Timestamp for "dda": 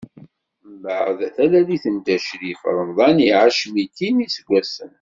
1.99-2.17